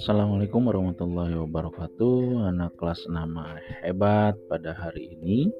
Assalamualaikum 0.00 0.64
warahmatullahi 0.64 1.36
wabarakatuh. 1.36 2.48
Anak 2.48 2.72
kelas 2.80 3.04
nama 3.12 3.60
hebat 3.84 4.32
pada 4.48 4.72
hari 4.72 5.20
ini. 5.20 5.52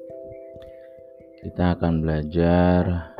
Kita 1.37 1.77
akan 1.77 2.01
belajar 2.01 3.13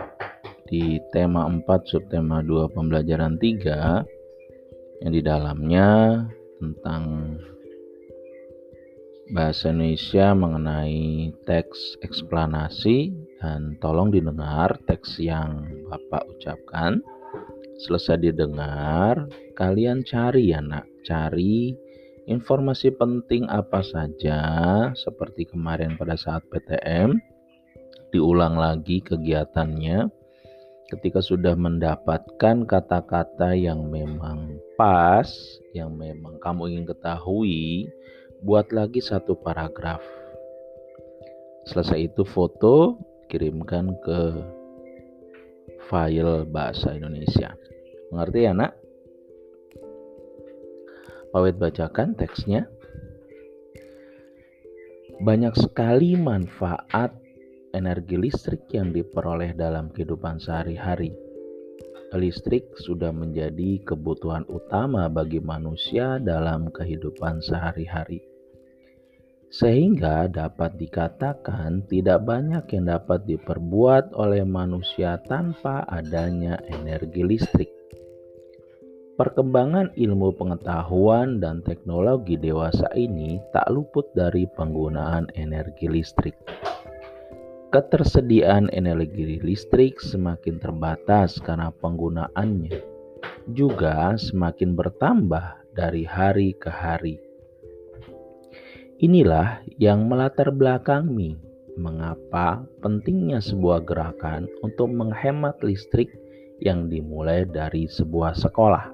di 0.65 0.97
tema 1.13 1.45
4 1.45 1.61
subtema 1.85 2.41
2 2.41 2.73
pembelajaran 2.73 3.37
3 3.37 5.05
Yang 5.05 5.13
di 5.13 5.21
dalamnya 5.21 5.89
tentang 6.57 7.37
bahasa 9.37 9.69
Indonesia 9.69 10.33
mengenai 10.33 11.29
teks 11.45 12.01
eksplanasi 12.01 13.24
dan 13.45 13.77
tolong 13.77 14.09
didengar 14.09 14.73
teks 14.89 15.21
yang 15.21 15.69
Bapak 15.85 16.25
ucapkan 16.33 16.97
selesai 17.77 18.17
didengar, 18.17 19.29
kalian 19.53 20.01
cari 20.01 20.49
ya 20.49 20.65
nak, 20.65 20.89
cari 21.05 21.77
informasi 22.25 22.89
penting 22.97 23.45
apa 23.51 23.85
saja 23.85 24.39
seperti 24.97 25.45
kemarin 25.45 25.93
pada 25.93 26.17
saat 26.17 26.41
PTM, 26.49 27.21
diulang 28.09 28.57
lagi 28.57 29.03
kegiatannya. 29.05 30.09
Ketika 30.85 31.17
sudah 31.17 31.57
mendapatkan 31.57 32.65
kata-kata 32.65 33.57
yang 33.57 33.89
memang 33.89 34.57
pas, 34.77 35.25
yang 35.73 35.93
memang 35.97 36.37
kamu 36.41 36.77
ingin 36.77 36.85
ketahui, 36.93 37.89
buat 38.45 38.69
lagi 38.69 39.01
satu 39.01 39.33
paragraf. 39.33 40.01
Selesai 41.65 42.13
itu 42.13 42.21
foto, 42.21 43.01
kirimkan 43.27 43.95
ke 44.03 44.19
file 45.89 46.45
bahasa 46.49 46.93
Indonesia. 46.93 47.53
Mengerti 48.09 48.39
ya 48.45 48.53
nak? 48.53 48.73
Pawit 51.33 51.59
bacakan 51.59 52.15
teksnya. 52.15 52.69
Banyak 55.19 55.55
sekali 55.55 56.15
manfaat 56.19 57.15
energi 57.75 58.15
listrik 58.19 58.67
yang 58.71 58.91
diperoleh 58.95 59.55
dalam 59.55 59.91
kehidupan 59.91 60.39
sehari-hari. 60.39 61.11
Listrik 62.15 62.71
sudah 62.79 63.11
menjadi 63.11 63.83
kebutuhan 63.83 64.47
utama 64.47 65.11
bagi 65.11 65.43
manusia 65.43 66.15
dalam 66.23 66.71
kehidupan 66.71 67.43
sehari-hari 67.43 68.34
sehingga 69.55 70.27
dapat 70.27 70.75
dikatakan 70.75 71.87
tidak 71.87 72.27
banyak 72.27 72.67
yang 72.75 72.91
dapat 72.91 73.23
diperbuat 73.23 74.11
oleh 74.11 74.43
manusia 74.43 75.15
tanpa 75.23 75.87
adanya 75.87 76.59
energi 76.67 77.23
listrik. 77.23 77.71
Perkembangan 79.15 79.95
ilmu 79.95 80.35
pengetahuan 80.35 81.39
dan 81.39 81.63
teknologi 81.63 82.35
dewasa 82.35 82.91
ini 82.99 83.39
tak 83.55 83.71
luput 83.71 84.11
dari 84.11 84.43
penggunaan 84.43 85.31
energi 85.39 85.87
listrik. 85.87 86.35
Ketersediaan 87.71 88.67
energi 88.75 89.39
listrik 89.39 90.03
semakin 90.03 90.59
terbatas 90.59 91.39
karena 91.39 91.71
penggunaannya 91.71 92.83
juga 93.55 94.19
semakin 94.19 94.75
bertambah 94.75 95.63
dari 95.71 96.03
hari 96.03 96.51
ke 96.59 96.67
hari 96.67 97.24
Inilah 98.95 99.59
yang 99.75 100.07
melatar 100.07 100.55
belakangi 100.55 101.35
mengapa 101.75 102.63
pentingnya 102.79 103.43
sebuah 103.43 103.83
gerakan 103.83 104.47
untuk 104.63 104.87
menghemat 104.87 105.59
listrik 105.59 106.15
yang 106.63 106.87
dimulai 106.87 107.43
dari 107.43 107.91
sebuah 107.91 108.39
sekolah. 108.39 108.87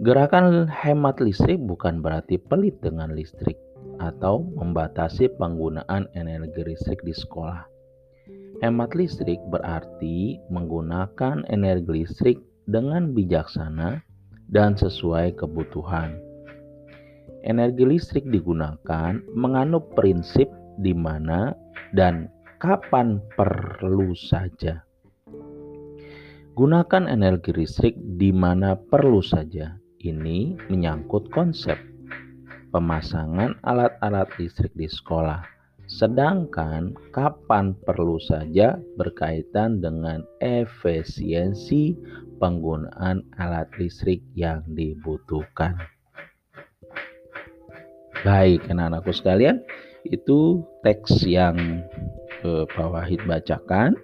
Gerakan 0.00 0.72
hemat 0.72 1.20
listrik 1.20 1.60
bukan 1.60 2.00
berarti 2.00 2.40
pelit 2.40 2.80
dengan 2.80 3.12
listrik 3.12 3.60
atau 4.00 4.40
membatasi 4.56 5.36
penggunaan 5.36 6.08
energi 6.16 6.64
listrik 6.64 7.04
di 7.04 7.12
sekolah. 7.12 7.60
Hemat 8.64 8.96
listrik 8.96 9.36
berarti 9.52 10.40
menggunakan 10.48 11.44
energi 11.52 11.92
listrik 11.92 12.40
dengan 12.64 13.12
bijaksana 13.12 14.00
dan 14.48 14.80
sesuai 14.80 15.36
kebutuhan 15.36 16.25
energi 17.46 17.86
listrik 17.86 18.26
digunakan 18.26 19.22
menganut 19.32 19.94
prinsip 19.94 20.50
di 20.82 20.92
mana 20.92 21.54
dan 21.94 22.26
kapan 22.58 23.22
perlu 23.38 24.12
saja. 24.12 24.82
Gunakan 26.56 27.06
energi 27.06 27.52
listrik 27.54 27.94
di 28.18 28.34
mana 28.34 28.74
perlu 28.74 29.22
saja. 29.22 29.78
Ini 30.02 30.68
menyangkut 30.68 31.30
konsep 31.30 31.78
pemasangan 32.74 33.56
alat-alat 33.62 34.28
listrik 34.36 34.72
di 34.74 34.88
sekolah. 34.90 35.44
Sedangkan 35.86 36.98
kapan 37.14 37.78
perlu 37.86 38.18
saja 38.18 38.74
berkaitan 38.98 39.78
dengan 39.78 40.26
efisiensi 40.42 41.94
penggunaan 42.42 43.22
alat 43.38 43.70
listrik 43.78 44.18
yang 44.34 44.66
dibutuhkan. 44.66 45.78
Baik, 48.24 48.64
anak-anakku 48.72 49.12
sekalian, 49.12 49.60
itu 50.08 50.64
teks 50.80 51.26
yang 51.26 51.84
eh, 52.40 52.64
Pak 52.64 52.88
Wahid 52.88 53.20
bacakan. 53.28 53.98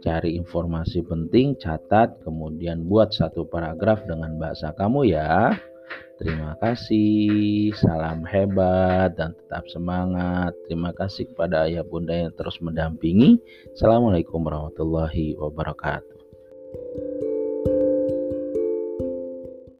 Cari 0.00 0.38
informasi 0.38 1.04
penting, 1.04 1.58
catat, 1.60 2.22
kemudian 2.24 2.88
buat 2.88 3.12
satu 3.12 3.44
paragraf 3.50 4.06
dengan 4.08 4.38
bahasa 4.40 4.72
kamu 4.72 5.12
ya. 5.12 5.52
Terima 6.20 6.52
kasih, 6.60 7.72
salam 7.80 8.24
hebat 8.28 9.16
dan 9.16 9.32
tetap 9.32 9.64
semangat. 9.72 10.52
Terima 10.68 10.92
kasih 10.92 11.28
kepada 11.32 11.64
ayah 11.64 11.84
bunda 11.84 12.12
yang 12.12 12.32
terus 12.36 12.60
mendampingi. 12.60 13.40
Assalamualaikum 13.72 14.40
warahmatullahi 14.44 15.36
wabarakatuh. 15.40 16.20